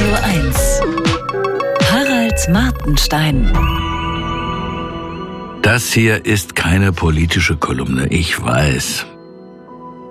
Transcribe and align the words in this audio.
Radio 0.00 0.16
1. 0.22 0.80
Harald 1.92 2.48
Martenstein. 2.48 3.52
Das 5.60 5.92
hier 5.92 6.24
ist 6.24 6.56
keine 6.56 6.92
politische 6.92 7.58
Kolumne, 7.58 8.06
ich 8.06 8.42
weiß. 8.42 9.04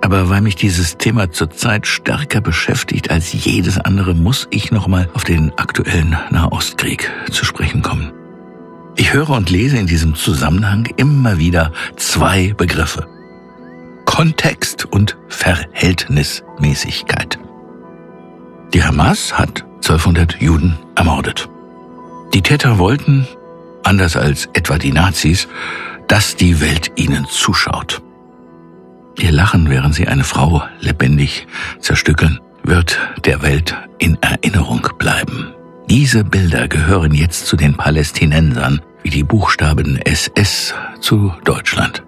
Aber 0.00 0.30
weil 0.30 0.42
mich 0.42 0.54
dieses 0.54 0.96
Thema 0.96 1.32
zurzeit 1.32 1.88
stärker 1.88 2.40
beschäftigt 2.40 3.10
als 3.10 3.32
jedes 3.32 3.78
andere, 3.78 4.14
muss 4.14 4.46
ich 4.50 4.70
nochmal 4.70 5.10
auf 5.14 5.24
den 5.24 5.50
aktuellen 5.58 6.16
Nahostkrieg 6.30 7.10
zu 7.32 7.44
sprechen 7.44 7.82
kommen. 7.82 8.12
Ich 8.94 9.12
höre 9.12 9.30
und 9.30 9.50
lese 9.50 9.76
in 9.76 9.88
diesem 9.88 10.14
Zusammenhang 10.14 10.86
immer 10.98 11.38
wieder 11.38 11.72
zwei 11.96 12.54
Begriffe. 12.56 13.08
Kontext 14.04 14.84
und 14.84 15.16
Verhältnismäßigkeit. 15.26 17.40
Die 18.72 18.84
Hamas 18.84 19.36
hat 19.36 19.64
1200 19.90 20.40
Juden 20.40 20.78
ermordet. 20.94 21.48
Die 22.32 22.42
Täter 22.42 22.78
wollten, 22.78 23.26
anders 23.82 24.16
als 24.16 24.48
etwa 24.52 24.78
die 24.78 24.92
Nazis, 24.92 25.48
dass 26.06 26.36
die 26.36 26.60
Welt 26.60 26.92
ihnen 26.94 27.26
zuschaut. 27.28 28.00
Ihr 29.18 29.32
Lachen, 29.32 29.68
während 29.68 29.96
sie 29.96 30.06
eine 30.06 30.22
Frau 30.22 30.62
lebendig 30.78 31.48
zerstückeln, 31.80 32.38
wird 32.62 33.00
der 33.24 33.42
Welt 33.42 33.76
in 33.98 34.16
Erinnerung 34.20 34.86
bleiben. 34.96 35.52
Diese 35.88 36.22
Bilder 36.22 36.68
gehören 36.68 37.12
jetzt 37.12 37.46
zu 37.46 37.56
den 37.56 37.74
Palästinensern 37.74 38.80
wie 39.02 39.10
die 39.10 39.24
Buchstaben 39.24 39.96
SS 39.96 40.72
zu 41.00 41.34
Deutschland. 41.44 42.04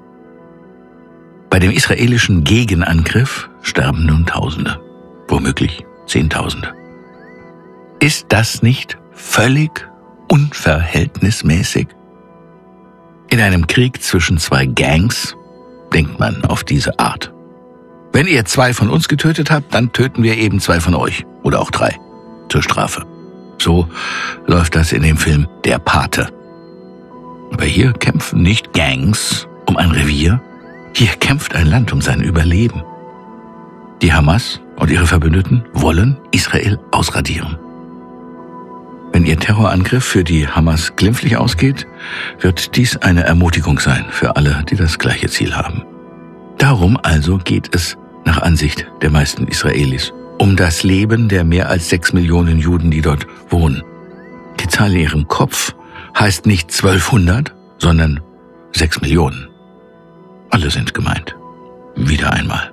Bei 1.51 1.59
dem 1.59 1.73
israelischen 1.73 2.45
Gegenangriff 2.45 3.51
sterben 3.63 4.07
nun 4.07 4.25
Tausende, 4.25 4.81
womöglich 5.27 5.85
Zehntausende. 6.07 6.82
Ist 8.03 8.27
das 8.31 8.65
nicht 8.65 8.99
völlig 9.13 9.89
unverhältnismäßig? 10.29 11.87
In 13.31 13.41
einem 13.41 13.69
Krieg 13.69 14.03
zwischen 14.03 14.39
zwei 14.39 14.67
Gangs 14.67 15.37
denkt 15.95 16.19
man 16.19 16.45
auf 16.47 16.65
diese 16.65 16.99
Art. 16.99 17.33
Wenn 18.13 18.27
ihr 18.27 18.45
zwei 18.45 18.75
von 18.75 18.91
uns 18.91 19.07
getötet 19.07 19.53
habt, 19.53 19.73
dann 19.73 19.93
töten 19.93 20.25
wir 20.25 20.37
eben 20.37 20.59
zwei 20.59 20.81
von 20.81 20.97
euch. 20.97 21.25
Oder 21.45 21.61
auch 21.61 21.71
drei. 21.71 21.97
Zur 22.49 22.65
Strafe. 22.65 23.07
So 23.59 23.87
läuft 24.49 24.75
das 24.75 24.91
in 24.91 25.03
dem 25.03 25.17
Film 25.17 25.47
Der 25.65 25.79
Pate. 25.79 26.29
Aber 27.53 27.67
hier 27.67 27.93
kämpfen 27.93 28.43
nicht 28.43 28.73
Gangs 28.73 29.47
um 29.69 29.77
ein 29.77 29.93
Revier. 29.93 30.43
Hier 30.93 31.13
kämpft 31.21 31.55
ein 31.55 31.69
Land 31.69 31.93
um 31.93 32.01
sein 32.01 32.21
Überleben. 32.21 32.83
Die 34.03 34.13
Hamas 34.13 34.61
und 34.75 34.91
ihre 34.91 35.07
Verbündeten 35.07 35.65
wollen 35.73 36.19
Israel 36.33 36.81
ausradieren. 36.91 37.57
Wenn 39.13 39.27
ihr 39.27 39.39
Terrorangriff 39.39 40.05
für 40.05 40.25
die 40.25 40.49
Hamas 40.49 40.97
glimpflich 40.97 41.37
ausgeht, 41.37 41.87
wird 42.41 42.77
dies 42.77 42.97
eine 42.97 43.25
Ermutigung 43.25 43.79
sein 43.79 44.07
für 44.11 44.37
alle, 44.37 44.65
die 44.71 44.77
das 44.77 44.99
gleiche 44.99 45.29
Ziel 45.29 45.55
haben. 45.55 45.85
Darum 46.59 46.99
also 47.03 47.39
geht 47.39 47.75
es 47.75 47.97
nach 48.25 48.41
Ansicht 48.41 48.87
der 49.03 49.11
meisten 49.11 49.47
Israelis 49.47 50.13
um 50.43 50.57
das 50.57 50.83
Leben 50.83 51.29
der 51.29 51.45
mehr 51.45 51.69
als 51.69 51.89
sechs 51.89 52.13
Millionen 52.13 52.59
Juden, 52.59 52.91
die 52.91 53.01
dort 53.01 53.29
wohnen. 53.49 53.85
Die 54.59 54.67
Zahl 54.67 54.93
in 54.93 54.99
ihrem 54.99 55.29
Kopf 55.29 55.73
heißt 56.19 56.47
nicht 56.47 56.73
1200, 56.73 57.55
sondern 57.79 58.21
sechs 58.73 59.01
Millionen. 59.01 59.49
Alle 60.51 60.71
sind 60.71 60.95
gemeint. 60.95 61.37
Wieder 61.95 62.33
einmal. 62.33 62.72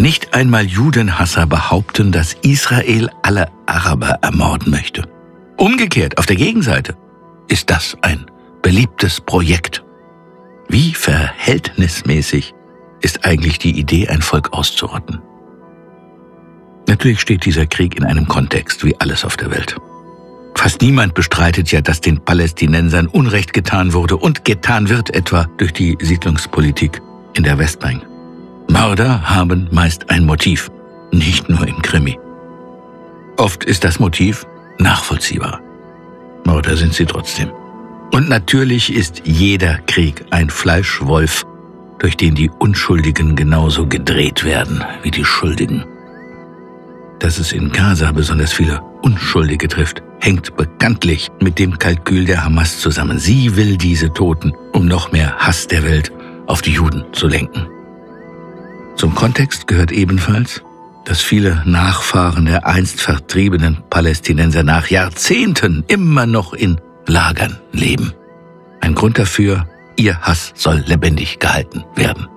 Nicht 0.00 0.32
einmal 0.32 0.64
Judenhasser 0.64 1.44
behaupten, 1.44 2.10
dass 2.10 2.32
Israel 2.40 3.10
alle 3.20 3.50
Araber 3.66 4.18
ermorden 4.22 4.70
möchte. 4.70 5.06
Umgekehrt, 5.58 6.16
auf 6.16 6.24
der 6.24 6.36
Gegenseite, 6.36 6.96
ist 7.48 7.68
das 7.68 7.98
ein 8.00 8.24
beliebtes 8.62 9.20
Projekt. 9.20 9.84
Wie 10.70 10.94
verhältnismäßig 10.94 12.54
ist 13.02 13.26
eigentlich 13.26 13.58
die 13.58 13.78
Idee, 13.78 14.08
ein 14.08 14.22
Volk 14.22 14.54
auszurotten? 14.54 15.20
Natürlich 16.88 17.20
steht 17.20 17.44
dieser 17.44 17.66
Krieg 17.66 17.94
in 17.94 18.04
einem 18.04 18.26
Kontext 18.26 18.82
wie 18.86 18.98
alles 19.00 19.22
auf 19.26 19.36
der 19.36 19.50
Welt. 19.50 19.76
Fast 20.54 20.80
niemand 20.80 21.12
bestreitet 21.12 21.72
ja, 21.72 21.82
dass 21.82 22.00
den 22.00 22.24
Palästinensern 22.24 23.06
Unrecht 23.06 23.52
getan 23.52 23.92
wurde 23.92 24.16
und 24.16 24.46
getan 24.46 24.88
wird, 24.88 25.10
etwa 25.10 25.44
durch 25.58 25.74
die 25.74 25.98
Siedlungspolitik 26.00 27.02
in 27.34 27.42
der 27.42 27.58
Westbank. 27.58 28.09
Mörder 28.70 29.28
haben 29.28 29.66
meist 29.72 30.10
ein 30.10 30.24
Motiv, 30.24 30.70
nicht 31.10 31.48
nur 31.48 31.66
im 31.66 31.82
Krimi. 31.82 32.16
Oft 33.36 33.64
ist 33.64 33.82
das 33.82 33.98
Motiv 33.98 34.46
nachvollziehbar. 34.78 35.60
Mörder 36.44 36.76
sind 36.76 36.94
sie 36.94 37.04
trotzdem. 37.04 37.50
Und 38.12 38.28
natürlich 38.28 38.94
ist 38.94 39.22
jeder 39.24 39.78
Krieg 39.88 40.24
ein 40.30 40.50
Fleischwolf, 40.50 41.44
durch 41.98 42.16
den 42.16 42.36
die 42.36 42.48
Unschuldigen 42.60 43.34
genauso 43.34 43.88
gedreht 43.88 44.44
werden 44.44 44.84
wie 45.02 45.10
die 45.10 45.24
Schuldigen. 45.24 45.84
Dass 47.18 47.38
es 47.38 47.50
in 47.50 47.72
Gaza 47.72 48.12
besonders 48.12 48.52
viele 48.52 48.80
Unschuldige 49.02 49.66
trifft, 49.66 50.00
hängt 50.20 50.56
bekanntlich 50.56 51.28
mit 51.40 51.58
dem 51.58 51.76
Kalkül 51.76 52.24
der 52.24 52.44
Hamas 52.44 52.78
zusammen. 52.78 53.18
Sie 53.18 53.56
will 53.56 53.76
diese 53.76 54.12
Toten, 54.12 54.52
um 54.72 54.86
noch 54.86 55.10
mehr 55.10 55.36
Hass 55.38 55.66
der 55.66 55.82
Welt 55.82 56.12
auf 56.46 56.62
die 56.62 56.74
Juden 56.74 57.04
zu 57.10 57.26
lenken. 57.26 57.66
Zum 59.00 59.14
Kontext 59.14 59.66
gehört 59.66 59.92
ebenfalls, 59.92 60.60
dass 61.06 61.22
viele 61.22 61.62
Nachfahren 61.64 62.44
der 62.44 62.66
einst 62.66 63.00
vertriebenen 63.00 63.78
Palästinenser 63.88 64.62
nach 64.62 64.88
Jahrzehnten 64.88 65.84
immer 65.88 66.26
noch 66.26 66.52
in 66.52 66.78
Lagern 67.06 67.58
leben. 67.72 68.12
Ein 68.82 68.94
Grund 68.94 69.18
dafür, 69.18 69.66
ihr 69.96 70.20
Hass 70.20 70.52
soll 70.54 70.84
lebendig 70.86 71.38
gehalten 71.38 71.82
werden. 71.96 72.28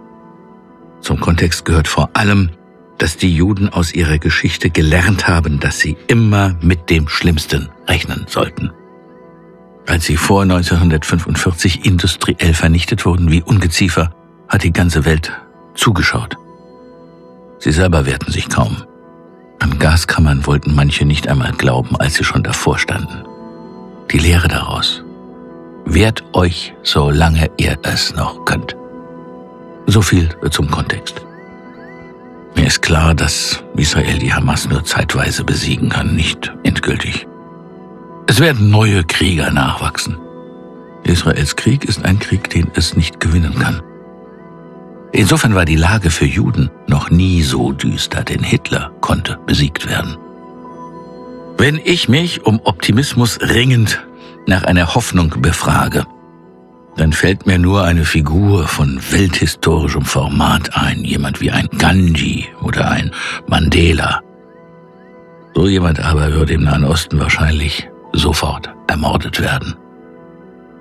Zum 1.02 1.20
Kontext 1.20 1.66
gehört 1.66 1.90
vor 1.90 2.12
allem, 2.14 2.52
dass 2.98 3.18
die 3.18 3.36
Juden 3.36 3.68
aus 3.68 3.94
ihrer 3.94 4.18
Geschichte 4.18 4.70
gelernt 4.70 5.28
haben, 5.28 5.60
dass 5.60 5.82
sie 5.82 5.98
immer 6.08 6.56
mit 6.62 6.90
dem 6.90 7.10
Schlimmsten 7.10 7.68
rechnen 7.90 8.24
sollten. 8.30 8.72
Als 9.86 10.06
sie 10.06 10.16
vor 10.16 10.44
1945 10.44 11.86
industriell 11.86 12.54
vernichtet 12.54 13.06
wurden 13.06 13.30
wie 13.30 13.44
Ungeziefer, 13.44 14.16
hat 14.48 14.64
die 14.64 14.72
ganze 14.72 15.04
Welt 15.04 15.34
zugeschaut. 15.76 16.38
Sie 17.64 17.72
selber 17.72 18.06
wehrten 18.06 18.30
sich 18.30 18.50
kaum. 18.50 18.84
An 19.60 19.80
Gaskammern 19.80 20.46
wollten 20.46 20.76
manche 20.76 21.06
nicht 21.06 21.30
einmal 21.30 21.54
glauben, 21.54 21.96
als 21.96 22.16
sie 22.16 22.26
schon 22.26 22.44
davor 22.44 22.78
standen. 22.78 23.24
Die 24.12 24.18
Lehre 24.18 24.50
daraus. 24.50 25.02
Wehrt 25.86 26.26
euch, 26.34 26.74
solange 26.84 27.50
ihr 27.56 27.78
es 27.84 28.14
noch 28.16 28.44
könnt. 28.44 28.76
So 29.86 30.02
viel 30.02 30.28
zum 30.52 30.70
Kontext. 30.70 31.26
Mir 32.58 32.68
ist 32.68 32.82
klar, 32.82 33.16
dass 33.16 33.64
Israel 33.78 34.20
die 34.20 34.34
Hamas 34.34 34.68
nur 34.68 34.84
zeitweise 34.84 35.46
besiegen 35.46 35.88
kann, 35.88 36.18
nicht 36.18 36.52
endgültig. 36.64 37.28
Es 38.28 38.42
werden 38.42 38.72
neue 38.72 39.06
Krieger 39.06 39.52
nachwachsen. 39.52 40.18
Israels 41.06 41.56
Krieg 41.56 41.86
ist 41.86 42.04
ein 42.04 42.20
Krieg, 42.20 42.50
den 42.50 42.70
es 42.76 42.98
nicht 42.98 43.22
gewinnen 43.22 43.58
kann. 43.58 43.82
Insofern 45.14 45.54
war 45.54 45.66
die 45.66 45.76
Lage 45.76 46.10
für 46.10 46.26
Juden 46.26 46.72
noch 46.88 47.12
nie 47.12 47.44
so 47.44 47.72
düster, 47.72 48.24
denn 48.24 48.44
Hitler 48.44 48.92
konnte 49.00 49.38
besiegt 49.46 49.88
werden. 49.88 50.18
Wenn 51.58 51.80
ich 51.84 52.10
mich 52.10 52.46
um 52.46 52.60
Optimismus 52.64 53.40
ringend 53.40 54.04
nach 54.48 54.64
einer 54.64 54.96
Hoffnung 54.96 55.36
befrage, 55.40 56.06
dann 56.98 57.14
fällt 57.14 57.46
mir 57.46 57.60
nur 57.60 57.84
eine 57.84 58.06
Figur 58.06 58.68
von 58.68 59.00
welthistorischem 59.12 60.04
Format 60.04 60.76
ein, 60.76 61.04
jemand 61.04 61.42
wie 61.42 61.52
ein 61.52 61.70
Gandhi 61.78 62.48
oder 62.62 62.90
ein 62.90 63.12
Mandela. 63.48 64.22
So 65.54 65.68
jemand 65.68 66.00
aber 66.00 66.34
würde 66.34 66.54
im 66.54 66.64
Nahen 66.64 66.84
Osten 66.84 67.20
wahrscheinlich 67.20 67.88
sofort 68.14 68.74
ermordet 68.88 69.40
werden. 69.40 69.76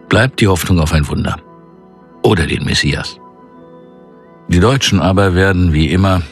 Bleibt 0.09 0.41
die 0.41 0.49
Hoffnung 0.49 0.81
auf 0.81 0.93
ein 0.93 1.07
Wunder. 1.09 1.37
Oder 2.23 2.47
den 2.47 2.65
Messias. 2.65 3.19
Die 4.49 4.61
Deutschen 4.61 5.01
aber 5.01 5.35
werden 5.35 5.73
wie 5.73 5.91
immer 5.91 6.23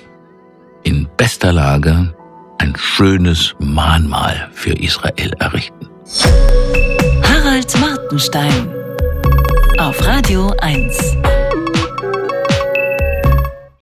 in 0.82 1.08
bester 1.16 1.52
Lage 1.52 2.14
ein 2.58 2.74
schönes 2.76 3.54
Mahnmal 3.58 4.50
für 4.52 4.72
Israel 4.72 5.32
errichten. 5.38 5.88
Harald 7.22 7.80
Martenstein 7.80 8.68
auf 9.78 10.06
Radio 10.06 10.54
1. 10.60 11.16